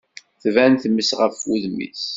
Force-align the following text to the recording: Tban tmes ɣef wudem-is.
Tban 0.43 0.73
tmes 0.81 1.09
ɣef 1.19 1.35
wudem-is. 1.47 2.03